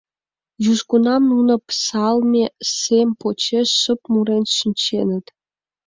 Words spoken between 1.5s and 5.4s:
псалме сем почеш шып мурен шинченыт.